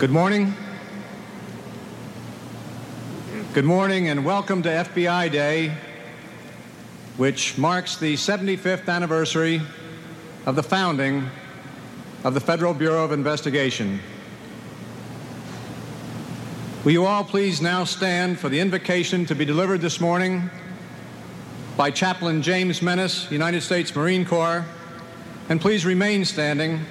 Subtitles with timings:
[0.00, 0.54] Good morning.
[3.52, 5.76] Good morning and welcome to FBI Day,
[7.18, 9.60] which marks the 75th anniversary
[10.46, 11.28] of the founding
[12.24, 14.00] of the Federal Bureau of Investigation.
[16.82, 20.48] Will you all please now stand for the invocation to be delivered this morning
[21.76, 24.64] by Chaplain James Menace, United States Marine Corps,
[25.50, 26.86] and please remain standing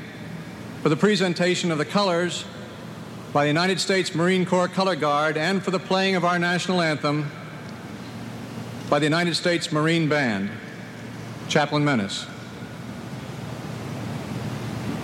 [0.83, 2.45] for the presentation of the colors
[3.33, 6.81] by the United States Marine Corps Color Guard and for the playing of our national
[6.81, 7.29] anthem
[8.89, 10.49] by the United States Marine Band.
[11.47, 12.25] Chaplain Menace.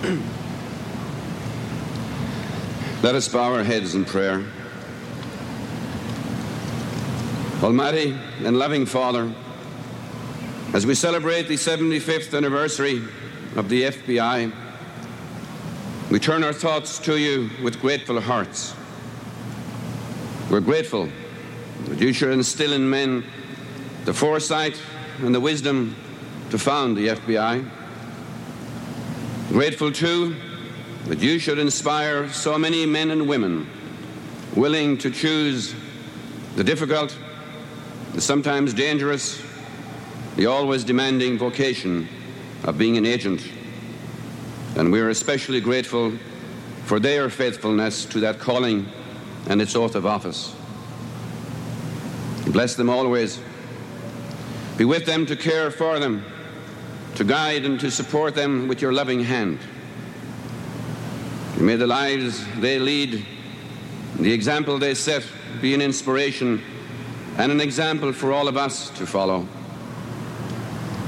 [3.02, 4.44] Let us bow our heads in prayer.
[7.62, 9.32] Almighty and loving Father,
[10.74, 13.02] as we celebrate the 75th anniversary
[13.54, 14.52] of the FBI,
[16.10, 18.74] we turn our thoughts to you with grateful hearts.
[20.48, 21.08] We're grateful
[21.86, 23.24] that you should instill in men
[24.04, 24.80] the foresight
[25.18, 25.96] and the wisdom
[26.50, 27.68] to found the FBI.
[29.48, 30.36] Grateful, too,
[31.06, 33.68] that you should inspire so many men and women
[34.54, 35.74] willing to choose
[36.54, 37.18] the difficult,
[38.12, 39.42] the sometimes dangerous,
[40.36, 42.08] the always demanding vocation
[42.62, 43.42] of being an agent.
[44.76, 46.12] And we are especially grateful
[46.84, 48.86] for their faithfulness to that calling
[49.48, 50.54] and its oath of office.
[52.46, 53.40] Bless them always.
[54.76, 56.24] Be with them to care for them,
[57.14, 59.58] to guide and to support them with your loving hand.
[61.58, 63.24] May the lives they lead,
[64.18, 65.26] the example they set,
[65.62, 66.62] be an inspiration
[67.38, 69.48] and an example for all of us to follow,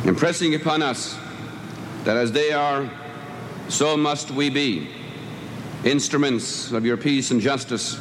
[0.05, 1.19] impressing upon us
[2.05, 2.91] that as they are,
[3.69, 4.89] so must we be
[5.85, 8.01] instruments of your peace and justice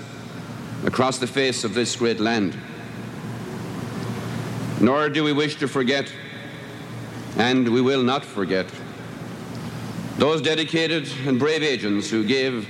[0.85, 2.57] across the face of this great land.
[4.79, 6.11] Nor do we wish to forget,
[7.37, 8.67] and we will not forget,
[10.17, 12.67] those dedicated and brave agents who gave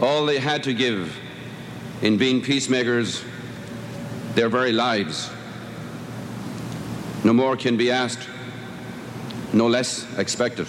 [0.00, 1.16] all they had to give
[2.02, 3.24] in being peacemakers
[4.34, 5.30] their very lives.
[7.24, 8.28] No more can be asked,
[9.52, 10.66] no less expected.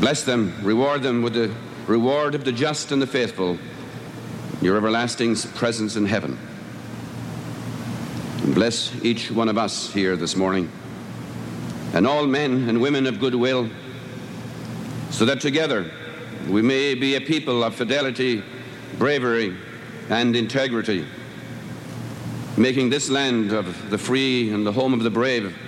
[0.00, 1.52] Bless them, reward them with the
[1.88, 3.58] reward of the just and the faithful,
[4.62, 6.38] your everlasting presence in heaven.
[8.44, 10.70] And bless each one of us here this morning,
[11.94, 13.68] and all men and women of goodwill,
[15.10, 15.90] so that together
[16.48, 18.44] we may be a people of fidelity,
[18.98, 19.56] bravery,
[20.10, 21.04] and integrity,
[22.56, 25.58] making this land of the free and the home of the brave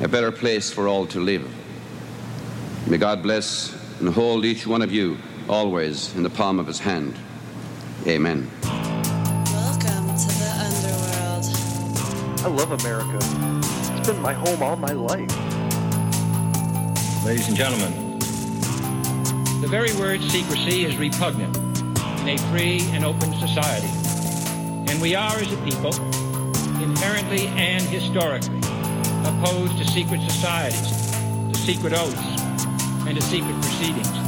[0.00, 1.46] a better place for all to live.
[2.94, 5.18] May God bless and hold each one of you
[5.48, 7.18] always in the palm of his hand.
[8.06, 8.48] Amen.
[8.62, 11.44] Welcome to the underworld.
[12.44, 13.18] I love America.
[13.98, 15.28] It's been my home all my life.
[17.24, 18.20] Ladies and gentlemen,
[19.60, 21.56] the very word secrecy is repugnant
[22.20, 23.90] in a free and open society.
[24.88, 25.92] And we are, as a people,
[26.80, 28.60] inherently and historically
[29.24, 31.10] opposed to secret societies,
[31.50, 32.33] to secret oaths,
[33.06, 34.23] and to secret proceedings.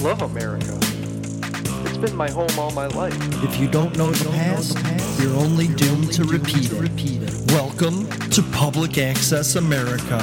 [0.00, 0.78] Love America.
[1.84, 3.14] It's been my home all my life.
[3.44, 4.78] If you don't know the past,
[5.20, 7.52] you're only doomed to repeat it.
[7.52, 10.18] Welcome to Public Access America.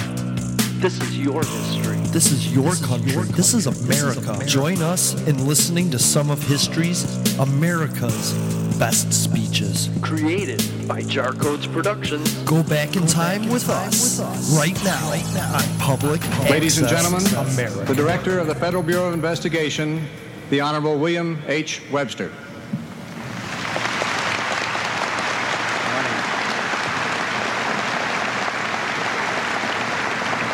[0.80, 1.98] This is your history.
[2.08, 3.22] This is your country.
[3.34, 4.44] This is America.
[4.48, 7.06] Join us in listening to some of history's
[7.38, 8.34] America's
[8.80, 9.90] best speeches.
[10.02, 12.32] Created by Jar Codes Productions.
[12.44, 14.20] Go back in time with us
[14.58, 15.12] right now
[15.56, 17.86] on Public Ladies and gentlemen, America.
[17.86, 20.06] the Director of the Federal Bureau of Investigation,
[20.52, 21.82] the Honorable William H.
[21.92, 22.32] Webster.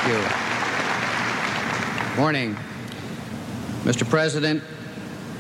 [0.06, 0.08] Thank
[2.16, 2.22] you.
[2.22, 2.56] Morning.
[3.84, 4.10] Mr.
[4.10, 4.64] President,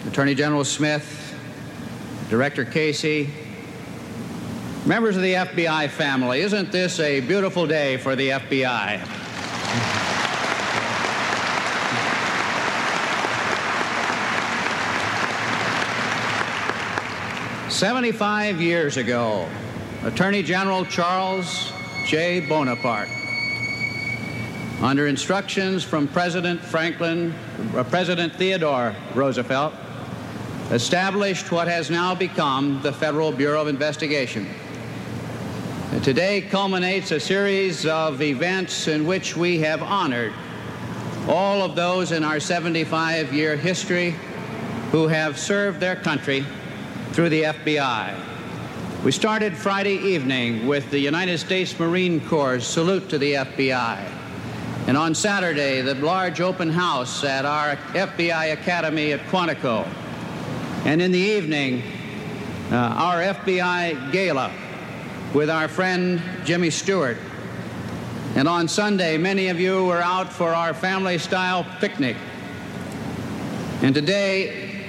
[0.07, 1.22] Attorney General Smith,
[2.33, 3.29] Director Casey,
[4.87, 8.99] members of the FBI family, isn't this a beautiful day for the FBI?
[17.69, 19.47] Seventy-five years ago,
[20.03, 21.71] Attorney General Charles
[22.07, 22.39] J.
[22.39, 23.09] Bonaparte
[24.81, 27.31] under instructions from President Franklin,
[27.75, 29.75] uh, President Theodore Roosevelt,
[30.73, 34.49] established what has now become the Federal Bureau of Investigation.
[36.01, 40.33] Today culminates a series of events in which we have honored
[41.27, 44.15] all of those in our 75 year history
[44.91, 46.43] who have served their country
[47.11, 48.15] through the FBI.
[49.03, 54.09] We started Friday evening with the United States Marine Corps salute to the FBI.
[54.87, 59.87] And on Saturday, the large open house at our FBI Academy at Quantico.
[60.85, 61.81] And in the evening,
[62.71, 64.51] uh, our FBI gala
[65.33, 67.17] with our friend Jimmy Stewart.
[68.35, 72.17] And on Sunday, many of you were out for our family style picnic.
[73.81, 74.85] And today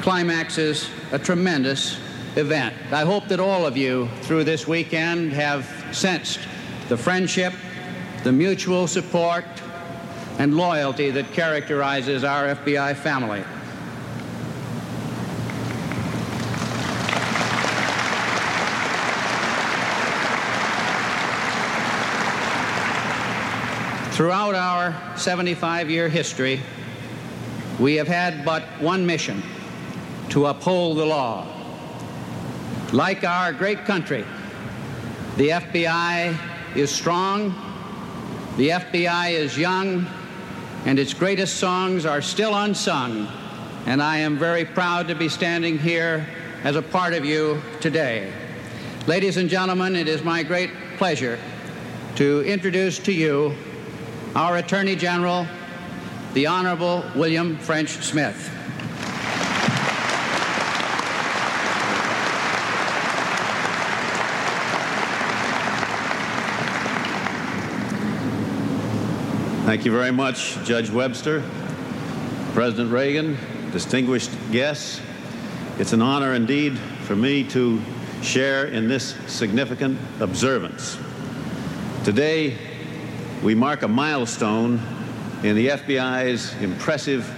[0.00, 1.98] climaxes a tremendous
[2.36, 2.74] event.
[2.92, 6.40] I hope that all of you through this weekend have sensed
[6.88, 7.52] the friendship
[8.26, 9.44] the mutual support
[10.40, 13.44] and loyalty that characterizes our FBI family.
[24.16, 26.60] Throughout our 75 year history,
[27.78, 29.42] we have had but one mission
[30.30, 31.46] to uphold the law.
[32.92, 34.24] Like our great country,
[35.36, 36.36] the FBI
[36.74, 37.54] is strong
[38.56, 40.06] the FBI is young,
[40.86, 43.28] and its greatest songs are still unsung.
[43.84, 46.26] And I am very proud to be standing here
[46.64, 48.32] as a part of you today.
[49.06, 51.38] Ladies and gentlemen, it is my great pleasure
[52.14, 53.54] to introduce to you
[54.36, 55.46] our Attorney General,
[56.34, 58.36] the Honorable William French Smith.
[69.64, 71.42] Thank you very much, Judge Webster,
[72.52, 73.38] President Reagan,
[73.72, 75.00] distinguished guests.
[75.78, 77.80] It's an honor indeed for me to
[78.20, 80.98] share in this significant observance.
[82.04, 82.58] Today,
[83.42, 84.80] we mark a milestone
[85.42, 87.28] in the FBI's impressive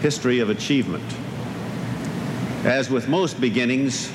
[0.00, 1.04] history of achievement.
[2.64, 4.10] As with most beginnings,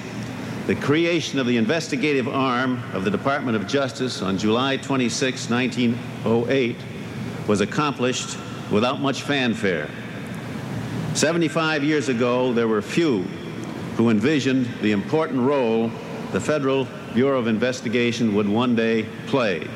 [0.68, 6.76] the creation of the investigative arm of the Department of Justice on July 26, 1908,
[7.48, 8.38] was accomplished
[8.72, 9.90] without much fanfare.
[11.16, 13.24] 75 years ago, there were few
[13.98, 15.92] who envisioned the important role
[16.32, 19.68] the Federal Bureau of Investigation would one day play.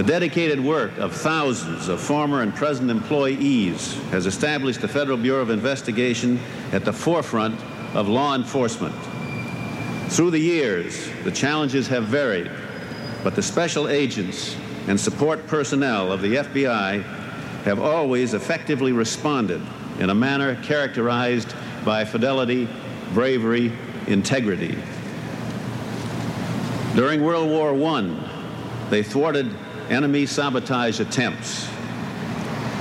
[0.00, 5.42] The dedicated work of thousands of former and present employees has established the Federal Bureau
[5.42, 6.40] of Investigation
[6.72, 7.60] at the forefront
[7.94, 8.94] of law enforcement.
[10.08, 12.50] Through the years, the challenges have varied,
[13.22, 14.56] but the special agents
[14.88, 17.02] and support personnel of the FBI
[17.64, 19.60] have always effectively responded
[19.98, 21.54] in a manner characterized
[21.84, 22.66] by fidelity,
[23.12, 23.70] bravery,
[24.06, 24.78] integrity.
[26.94, 29.54] During World War I, they thwarted
[29.90, 31.68] enemy sabotage attempts.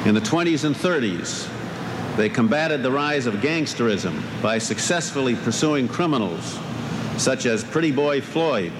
[0.05, 1.49] In the 20s and 30s,
[2.15, 6.57] they combated the rise of gangsterism by successfully pursuing criminals
[7.17, 8.71] such as Pretty Boy Floyd,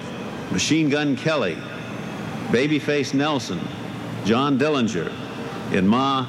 [0.50, 1.56] Machine Gun Kelly,
[2.48, 3.60] Babyface Nelson,
[4.24, 5.12] John Dillinger,
[5.72, 6.26] and Ma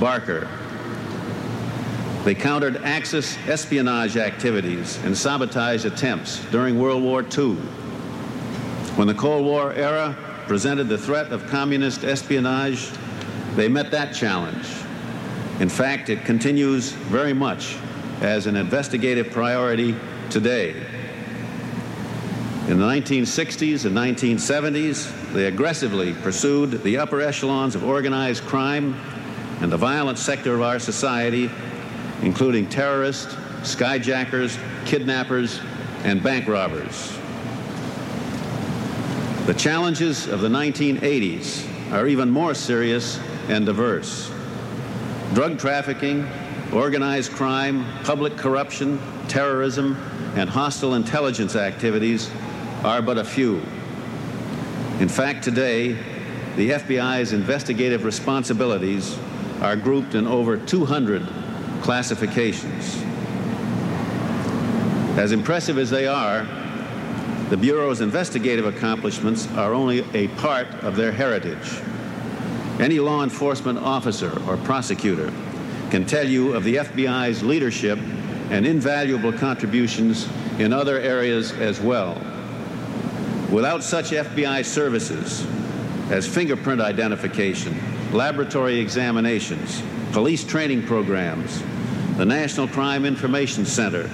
[0.00, 0.48] Barker.
[2.24, 7.54] They countered Axis espionage activities and sabotage attempts during World War II.
[8.96, 12.90] When the Cold War era presented the threat of communist espionage,
[13.56, 14.66] they met that challenge.
[15.60, 17.76] In fact, it continues very much
[18.20, 19.94] as an investigative priority
[20.30, 20.70] today.
[22.68, 28.94] In the 1960s and 1970s, they aggressively pursued the upper echelons of organized crime
[29.60, 31.50] and the violent sector of our society,
[32.22, 35.60] including terrorists, skyjackers, kidnappers,
[36.04, 37.18] and bank robbers.
[39.46, 43.18] The challenges of the 1980s are even more serious
[43.48, 44.30] and diverse.
[45.34, 46.28] Drug trafficking,
[46.72, 49.96] organized crime, public corruption, terrorism,
[50.36, 52.30] and hostile intelligence activities
[52.84, 53.56] are but a few.
[55.00, 55.94] In fact, today,
[56.54, 59.18] the FBI's investigative responsibilities
[59.60, 61.26] are grouped in over 200
[61.82, 63.02] classifications.
[65.18, 66.46] As impressive as they are,
[67.52, 71.82] the Bureau's investigative accomplishments are only a part of their heritage.
[72.80, 75.30] Any law enforcement officer or prosecutor
[75.90, 77.98] can tell you of the FBI's leadership
[78.48, 80.26] and invaluable contributions
[80.58, 82.14] in other areas as well.
[83.50, 85.46] Without such FBI services
[86.10, 87.78] as fingerprint identification,
[88.14, 89.82] laboratory examinations,
[90.12, 91.62] police training programs,
[92.16, 94.08] the National Crime Information Center,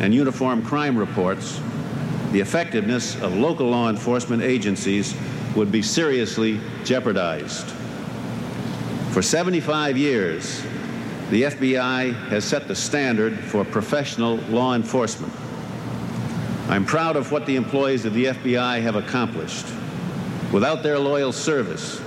[0.00, 1.60] and uniform crime reports,
[2.32, 5.14] the effectiveness of local law enforcement agencies
[5.56, 7.66] would be seriously jeopardized.
[9.12, 10.62] For 75 years,
[11.30, 15.32] the FBI has set the standard for professional law enforcement.
[16.68, 19.66] I'm proud of what the employees of the FBI have accomplished.
[20.52, 22.00] Without their loyal service,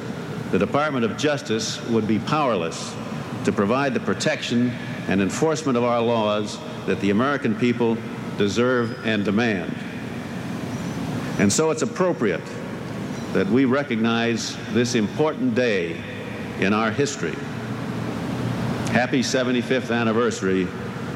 [0.51, 2.95] the Department of Justice would be powerless
[3.45, 4.69] to provide the protection
[5.07, 7.97] and enforcement of our laws that the American people
[8.37, 9.75] deserve and demand.
[11.41, 12.45] And so it's appropriate
[13.33, 15.99] that we recognize this important day
[16.59, 17.33] in our history.
[18.91, 20.67] Happy 75th anniversary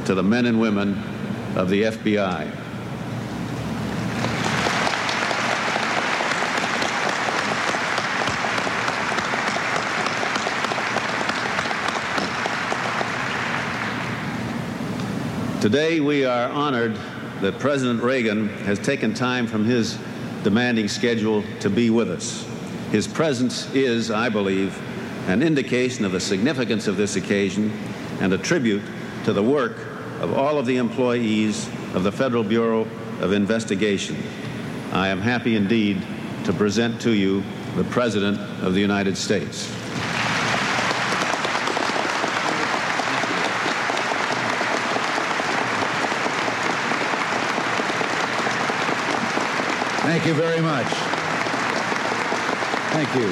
[0.06, 0.98] to the men and women
[1.56, 2.52] of the FBI.
[15.62, 16.98] Today, we are honored
[17.42, 20.00] that President Reagan has taken time from his
[20.46, 22.46] demanding schedule to be with us.
[22.92, 24.80] His presence is, I believe,
[25.28, 27.72] an indication of the significance of this occasion
[28.22, 28.84] and a tribute
[29.24, 29.76] to the work
[30.20, 32.88] of all of the employees of the Federal Bureau
[33.22, 34.22] of Investigation.
[34.92, 36.06] I am happy indeed
[36.44, 37.44] to present to you
[37.76, 39.68] the President of the United States.
[50.26, 50.88] Thank you very much.
[52.94, 53.32] Thank you.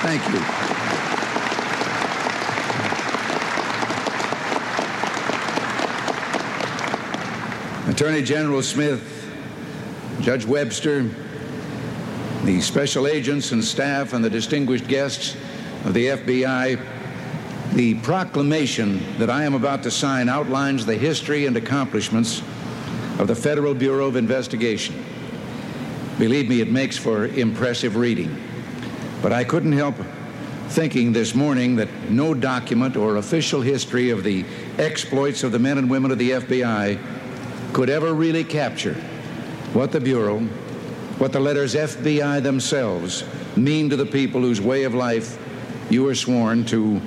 [0.00, 0.22] Thank
[7.84, 7.90] you.
[7.90, 9.30] Attorney General Smith,
[10.22, 11.02] Judge Webster,
[12.44, 15.36] the special agents and staff, and the distinguished guests
[15.84, 16.93] of the FBI,
[17.74, 22.40] the proclamation that I am about to sign outlines the history and accomplishments
[23.18, 25.04] of the Federal Bureau of Investigation.
[26.16, 28.40] Believe me, it makes for impressive reading.
[29.22, 29.96] But I couldn't help
[30.68, 34.44] thinking this morning that no document or official history of the
[34.78, 36.96] exploits of the men and women of the FBI
[37.72, 38.94] could ever really capture
[39.72, 40.38] what the Bureau,
[41.18, 43.24] what the letters FBI themselves
[43.56, 45.40] mean to the people whose way of life
[45.90, 47.00] you are sworn to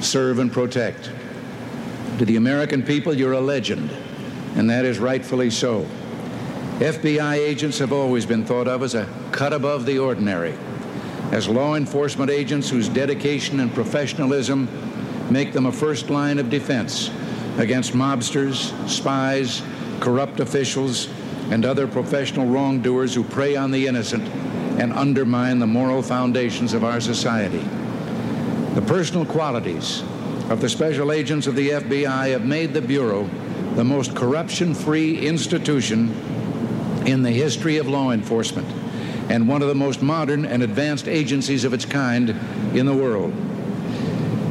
[0.00, 1.10] serve and protect.
[2.18, 3.90] To the American people, you're a legend,
[4.54, 5.86] and that is rightfully so.
[6.78, 10.54] FBI agents have always been thought of as a cut above the ordinary,
[11.32, 14.68] as law enforcement agents whose dedication and professionalism
[15.30, 17.10] make them a first line of defense
[17.58, 19.62] against mobsters, spies,
[20.00, 21.08] corrupt officials,
[21.50, 24.26] and other professional wrongdoers who prey on the innocent
[24.78, 27.64] and undermine the moral foundations of our society.
[28.86, 30.02] Personal qualities
[30.48, 33.28] of the special agents of the FBI have made the Bureau
[33.74, 36.14] the most corruption free institution
[37.04, 38.68] in the history of law enforcement
[39.28, 42.30] and one of the most modern and advanced agencies of its kind
[42.74, 43.32] in the world.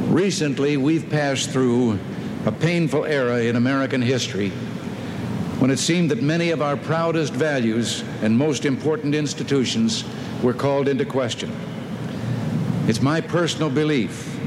[0.09, 1.97] Recently, we've passed through
[2.45, 4.49] a painful era in American history
[5.59, 10.03] when it seemed that many of our proudest values and most important institutions
[10.43, 11.49] were called into question.
[12.87, 14.39] It's my personal belief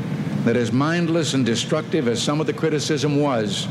[0.44, 3.66] that as mindless and destructive as some of the criticism was,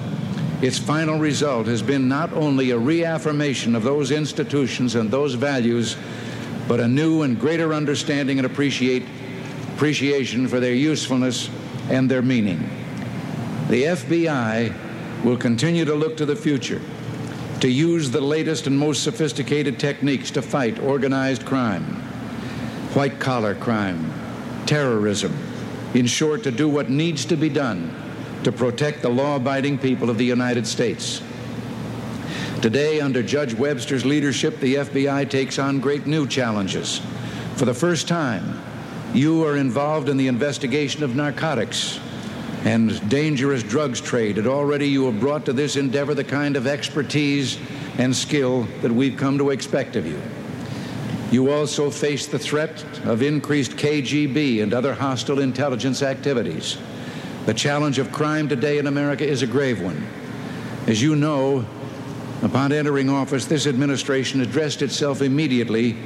[0.62, 5.96] its final result has been not only a reaffirmation of those institutions and those values,
[6.68, 11.50] but a new and greater understanding and appreciation for their usefulness
[11.90, 12.70] and their meaning.
[13.70, 16.82] The FBI will continue to look to the future
[17.62, 21.86] to use the latest and most sophisticated techniques to fight organized crime,
[22.94, 24.12] white collar crime,
[24.68, 25.36] terrorism,
[25.94, 27.94] in short, to do what needs to be done
[28.44, 31.22] to protect the law abiding people of the United States.
[32.62, 37.02] Today, under Judge Webster's leadership, the FBI takes on great new challenges.
[37.56, 38.62] For the first time,
[39.14, 42.00] You are involved in the investigation of narcotics
[42.66, 46.68] and dangerous drugs trade, and already you have brought to this endeavor the kind of
[46.68, 47.58] expertise
[47.98, 50.22] and skill that we've come to expect of you.
[51.30, 56.78] You also face the threat of increased KGB and other hostile intelligence activities.
[57.46, 60.08] The challenge of crime today in America is a grave one.
[60.88, 61.66] As you know,
[62.44, 65.98] upon entering office, this administration addressed itself immediately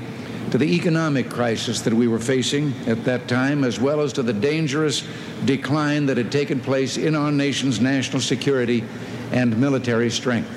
[0.50, 4.24] to the economic crisis that we were facing at that time, as well as to
[4.24, 5.04] the dangerous
[5.46, 8.84] decline that had taken place in our nation's national security
[9.32, 10.50] and military strength.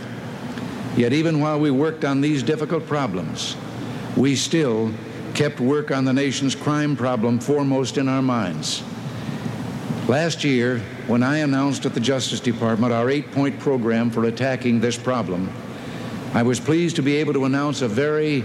[0.97, 3.57] Yet, even while we worked on these difficult problems,
[4.17, 4.93] we still
[5.35, 8.83] kept work on the nation's crime problem foremost in our minds.
[10.09, 14.81] Last year, when I announced at the Justice Department our eight point program for attacking
[14.81, 15.51] this problem,
[16.35, 18.45] I was pleased to be able to announce a very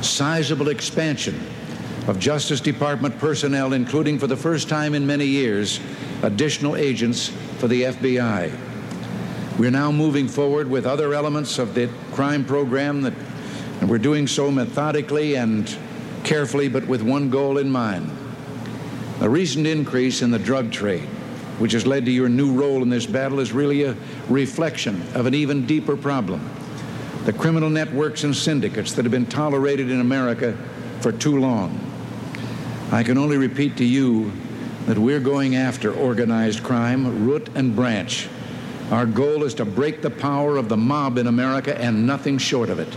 [0.00, 1.38] sizable expansion
[2.08, 5.78] of Justice Department personnel, including for the first time in many years,
[6.22, 8.52] additional agents for the FBI.
[9.58, 13.14] We're now moving forward with other elements of the crime program that
[13.82, 15.76] and we're doing so methodically and
[16.22, 18.08] carefully, but with one goal in mind.
[19.18, 21.08] The recent increase in the drug trade,
[21.58, 23.96] which has led to your new role in this battle, is really a
[24.28, 26.48] reflection of an even deeper problem.
[27.24, 30.56] The criminal networks and syndicates that have been tolerated in America
[31.00, 31.80] for too long.
[32.92, 34.30] I can only repeat to you
[34.86, 38.28] that we're going after organized crime, root and branch.
[38.92, 42.70] Our goal is to break the power of the mob in America and nothing short
[42.70, 42.96] of it.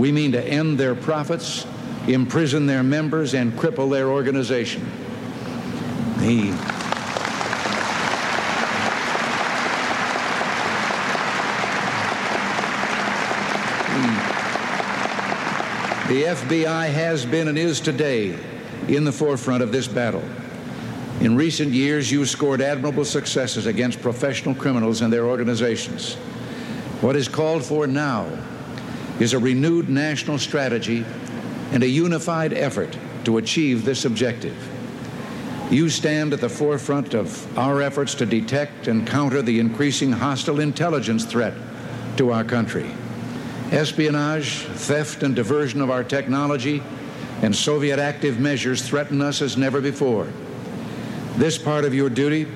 [0.00, 1.66] We mean to end their profits,
[2.08, 4.90] imprison their members, and cripple their organization.
[6.16, 6.52] The
[16.08, 18.34] The FBI has been and is today
[18.88, 20.24] in the forefront of this battle.
[21.20, 26.14] In recent years, you scored admirable successes against professional criminals and their organizations.
[27.02, 28.26] What is called for now
[29.20, 31.04] is a renewed national strategy
[31.72, 34.56] and a unified effort to achieve this objective.
[35.70, 40.58] You stand at the forefront of our efforts to detect and counter the increasing hostile
[40.58, 41.54] intelligence threat
[42.16, 42.90] to our country.
[43.70, 46.82] Espionage, theft, and diversion of our technology
[47.42, 50.26] and Soviet active measures threaten us as never before.
[51.36, 52.48] This part of your duty,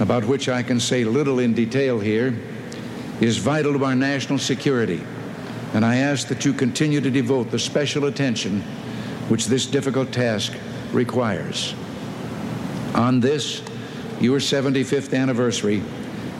[0.00, 2.36] about which I can say little in detail here,
[3.20, 5.00] is vital to our national security,
[5.74, 8.62] and I ask that you continue to devote the special attention
[9.28, 10.54] which this difficult task
[10.92, 11.74] requires.
[12.94, 13.62] On this,
[14.20, 15.82] your 75th anniversary,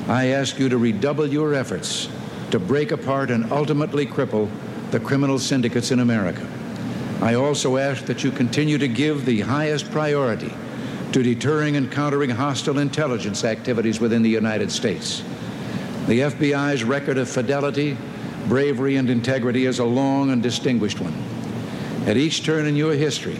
[0.09, 2.09] I ask you to redouble your efforts
[2.53, 4.49] to break apart and ultimately cripple
[4.93, 6.47] the criminal syndicates in America.
[7.21, 10.53] I also ask that you continue to give the highest priority
[11.13, 15.25] to deterring and countering hostile intelligence activities within the United States.
[16.07, 17.97] The FBI's record of fidelity,
[18.49, 21.15] bravery, and integrity is a long and distinguished one.
[22.07, 23.37] At each turn in your history,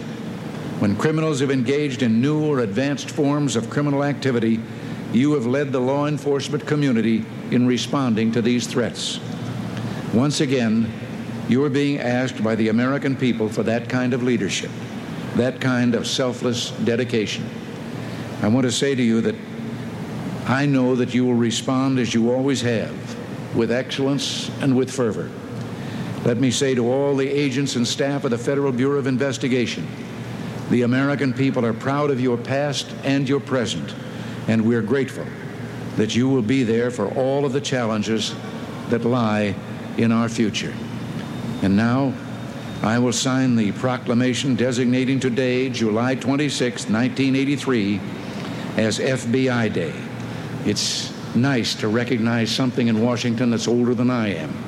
[0.79, 4.59] when criminals have engaged in new or advanced forms of criminal activity,
[5.13, 9.19] you have led the law enforcement community in responding to these threats.
[10.13, 10.91] Once again,
[11.47, 14.71] you are being asked by the American people for that kind of leadership,
[15.35, 17.47] that kind of selfless dedication.
[18.41, 19.35] I want to say to you that
[20.45, 23.14] I know that you will respond as you always have,
[23.55, 25.31] with excellence and with fervor.
[26.23, 29.87] Let me say to all the agents and staff of the Federal Bureau of Investigation,
[30.69, 33.93] the American people are proud of your past and your present
[34.47, 35.25] and we're grateful
[35.97, 38.35] that you will be there for all of the challenges
[38.89, 39.55] that lie
[39.97, 40.73] in our future.
[41.61, 42.13] And now,
[42.83, 48.01] I will sign the proclamation designating today, July 26, 1983,
[48.77, 49.93] as FBI Day.
[50.65, 54.64] It's nice to recognize something in Washington that's older than I am.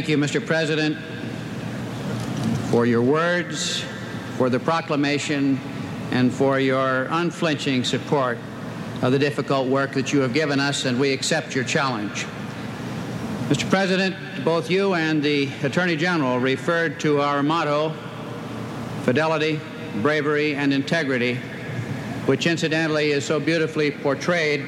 [0.00, 0.46] Thank you, Mr.
[0.46, 0.96] President,
[2.70, 3.84] for your words,
[4.38, 5.60] for the proclamation,
[6.10, 8.38] and for your unflinching support
[9.02, 12.24] of the difficult work that you have given us, and we accept your challenge.
[13.50, 13.68] Mr.
[13.68, 17.94] President, both you and the Attorney General referred to our motto,
[19.02, 19.60] fidelity,
[20.00, 21.34] bravery, and integrity,
[22.24, 24.66] which incidentally is so beautifully portrayed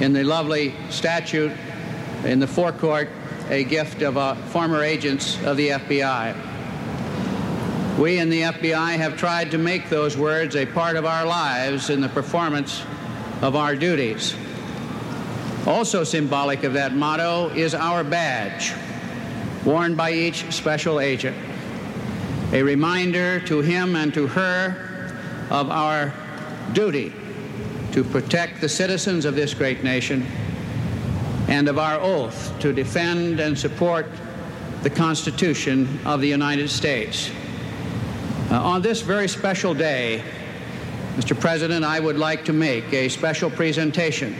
[0.00, 1.52] in the lovely statute
[2.24, 3.08] in the forecourt,
[3.50, 6.36] a gift of uh, former agents of the FBI.
[7.98, 11.90] We in the FBI have tried to make those words a part of our lives
[11.90, 12.84] in the performance
[13.42, 14.36] of our duties.
[15.66, 18.72] Also symbolic of that motto is our badge,
[19.64, 21.36] worn by each special agent,
[22.52, 25.12] a reminder to him and to her
[25.50, 26.14] of our
[26.72, 27.12] duty
[27.90, 30.24] to protect the citizens of this great nation
[31.50, 34.06] and of our oath to defend and support
[34.82, 37.30] the Constitution of the United States.
[38.50, 40.22] Uh, on this very special day,
[41.16, 41.38] Mr.
[41.38, 44.32] President, I would like to make a special presentation,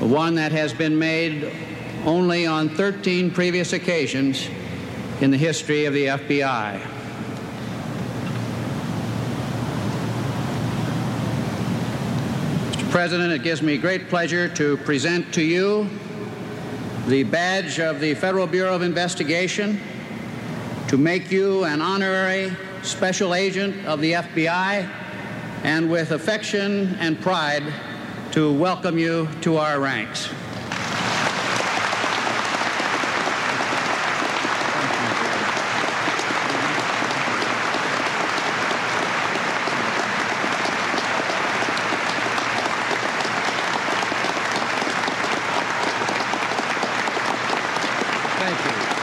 [0.00, 1.52] one that has been made
[2.06, 4.48] only on 13 previous occasions
[5.20, 6.80] in the history of the FBI.
[12.70, 12.90] Mr.
[12.90, 15.90] President, it gives me great pleasure to present to you
[17.06, 19.78] the badge of the Federal Bureau of Investigation
[20.88, 22.50] to make you an honorary
[22.82, 24.88] special agent of the FBI
[25.64, 27.62] and with affection and pride
[28.32, 30.30] to welcome you to our ranks.
[48.44, 48.94] Thank you.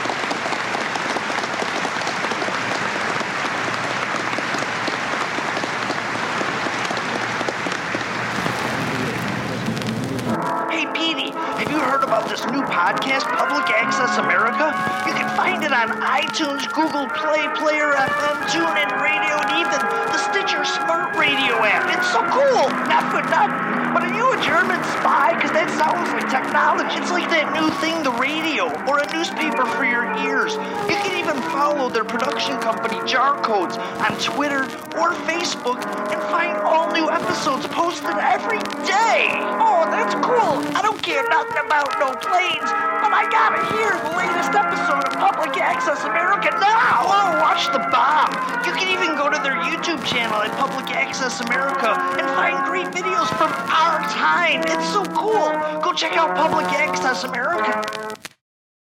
[10.70, 14.70] Hey, Petey, have you heard about this new podcast, Public Access America?
[15.08, 19.80] You can find it on iTunes, Google Play, Player FM, TuneIn Radio, and even
[20.12, 21.88] the Stitcher Smart Radio app.
[21.98, 22.70] It's so cool!
[22.90, 23.81] Not for nothing.
[23.94, 25.36] But are you a German spy?
[25.36, 26.96] Because that sounds like technology.
[26.96, 30.56] It's like that new thing, the radio, or a newspaper for your ears.
[30.88, 34.64] You can even follow their production company, Jar Codes, on Twitter
[34.96, 39.28] or Facebook and find all new episodes posted every day.
[39.60, 40.56] Oh, that's cool.
[40.76, 42.72] I don't care nothing about no planes,
[43.04, 46.80] but I gotta hear the latest episode of Public Access America now.
[46.96, 48.32] I wanna watch the bomb.
[48.64, 52.88] You can even go to their YouTube channel at Public Access America and find great
[52.96, 53.52] videos from
[53.82, 54.62] our time.
[54.68, 55.82] It's so cool.
[55.82, 57.82] Go check out Public Access America.